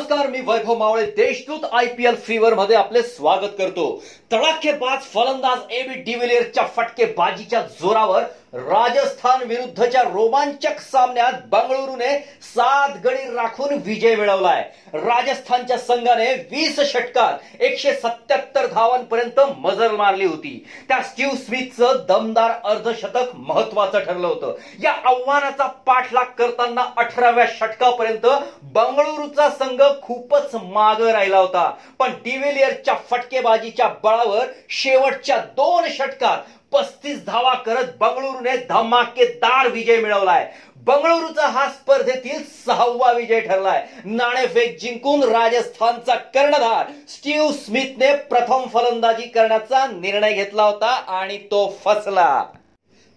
[0.00, 4.02] नमस्कार मी Vaibhav Mawale Deshdoot I P L fever मध्ये आपले स्वागत करतो.
[4.32, 8.22] तडाखेबाज फलंदाज एबी डिव्हिलियरच्या फटकेबाजीच्या जोरावर
[8.52, 14.62] राजस्थान विरुद्धच्या रोमांचक सामन्यात बंगळुरूने सात गडी राखून विजय मिळवलाय.
[14.94, 20.66] राजस्थानच्या संघाने वीस षटकात एकशे सत्याहत्तर धावांपर्यंत मजल मारली होती.
[20.88, 24.54] त्या स्टीव्ह स्मिथचं दमदार अर्धशतक महत्वाचं ठरलं होतं.
[24.82, 28.26] या आव्हानाचा पाठलाग करताना अठराव्या षटकापर्यंत
[28.62, 31.70] बंगळुरूचा संघ खूपच माग राहिला होता.
[31.98, 36.38] पण डिव्हिलियरच्या फटकेबाजीच्या बळावर शेवटच्या दोन षटकात
[36.72, 40.52] पस्तीस धावा करत बंगळुरूने धमाकेदार विजय मिळवलाय.
[40.76, 43.86] बंगळुरूचा हा स्पर्धेतील सहावा विजय ठरलाय.
[44.04, 52.44] नाणेफेक जिंकून राजस्थानचा कर्णधार स्टीव्ह स्मिथने प्रथम फलंदाजी करण्याचा निर्णय घेतला होता आणि तो फसला.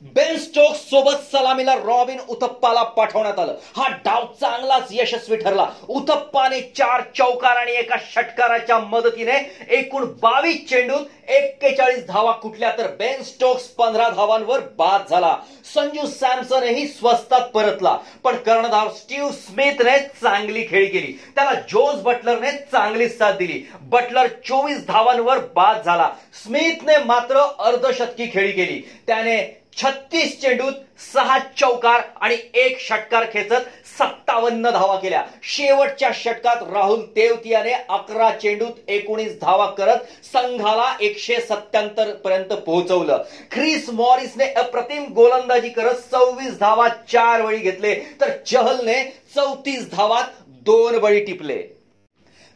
[0.04, 3.56] बेन स्टोक्स सोबत सलामीला रॉबिन उथप्पाला पाठवण्यात आलं.
[3.76, 5.68] हा डाव चांगलाच यशस्वी ठरला.
[5.90, 9.38] उथप्पाने चार चौकार आणि एका षटकाराच्या मदतीने
[9.70, 15.36] एकूण बावीस चेंडून एक्केचाळीस धावा कुठल्या तर बेन स्टोक्स पंधरा धावांवर बाद झाला.
[15.76, 17.98] संजू सॅमसनही स्वस्तात परतला.
[18.24, 21.14] पण कर्णधार स्टीव्ह स्मिथने चांगली खेळी केली.
[21.36, 23.64] त्याला जोस बटलरने चांगली साथ दिली.
[23.82, 26.10] बटलर चोवीस धावांवर बाद झाला.
[26.44, 28.82] स्मिथने मात्र अर्धशतकी खेळी केली.
[29.08, 30.74] त्याने छत्तीस चेंडूत
[31.14, 35.24] सहा चौकार आणि एक षटकार खेचत सत्तावन्न धावा केल्या.
[35.44, 43.24] शेवटच्या षटकात राहुल तेवतियाने अकरा चेंडूत एकोणीस धावा करत संघाला एकशे सत्याहत्तर पर्यंत पोहोचवलं.
[43.52, 47.96] ख्रिस मॉरिसने अप्रतिम गोलंदाजी करत सव्वीस धावा चार बळी घेतले.
[48.22, 49.04] तर चहलने
[49.36, 51.64] चौतीस धावात दोन बळी टिपले.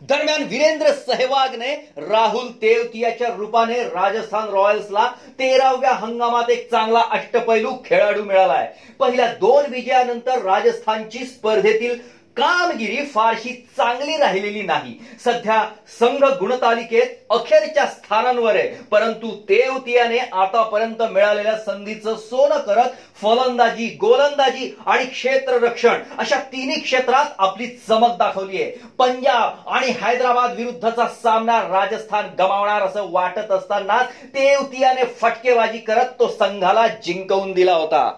[0.02, 5.06] दरम्यान वीरेंद्र सहवागने राहुल तेवतियाच्या रूपाने राजस्थान रॉयल्सला
[5.40, 8.68] तेराव्या हंगामात एक चांगला अष्टपैलू खेळाडू मिळालाय
[9.00, 11.97] पहिल्या दोन विजयानंतर राजस्थानची स्पर्धेतील
[12.38, 14.94] कामगिरी फारशी चांगली राहिलेली नाही.
[15.24, 15.64] सध्या
[16.00, 18.68] संघ गुणतालिकेत अखेरच्या स्थानांवर आहे.
[18.92, 22.90] परंतु तेवतियाने आतापर्यंत मिळालेल्या संधीचं सोनं करत
[23.22, 28.72] फलंदाजी गोलंदाजी आणि क्षेत्ररक्षण अशा तिन्ही क्षेत्रात आपली चमक दाखवली आहे.
[29.00, 34.02] पंजाब आणि हैदराबाद विरुद्धचा सामना राजस्थान गमावणार असं वाटत असताना
[34.36, 38.12] तेवतियाने फटकेबाजी करत तो संघाला जिंकवून दिला होता.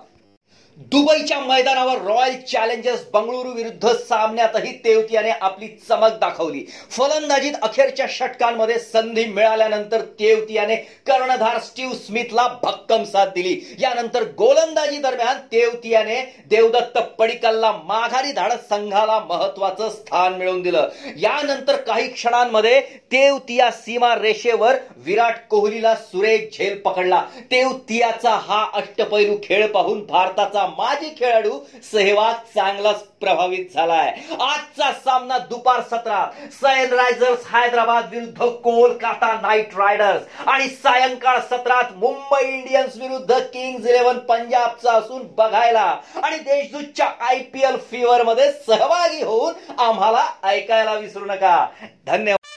[0.80, 6.64] दुबईच्या मैदानावर रॉयल चॅलेंजर्स बंगळुरू विरुद्ध सामन्यातही तेवतियाने आपली चमक दाखवली.
[6.92, 10.76] फलंदाजीत अखेरच्या षटकांमध्ये संधी मिळाल्यानंतर तेवतियाने
[11.08, 13.56] कर्णधार स्टीव्ह स्मिथला भक्कम साथ दिली.
[13.80, 20.90] यानंतर गोलंदाजी दरम्यान तेवतियाने देवदत्त पडिकलला माघारी धाडत संघाला महत्वाचं स्थान मिळवून दिलं.
[21.18, 22.80] यानंतर काही क्षणांमध्ये
[23.12, 27.22] तेवतिया सीमा रेषेवर विराट कोहलीला सुरेख झेल पकडला.
[27.52, 34.10] तेवतियाचा हा अष्टपैलू खेळ पाहून भारताचा माजी खेळाडू सेहवाग चांगलाच प्रभावित झालाय.
[34.42, 42.98] आजचा सामना दुपार सत्रात सनरायझर्स हैदराबाद विरुद्ध कोलकाता नाईट रायडर्स आणि सायंकाळ सत्रात मुंबई इंडियन्स
[42.98, 45.86] विरुद्ध किंग्ज इलेव्हन पंजाबचा असून बघायला.
[46.24, 51.66] आणि देशदूतच्या आय पी एल फीवर मध्ये सहभागी होऊन आम्हाला ऐकायला विसरू नका.
[52.08, 52.49] धन्यवाद.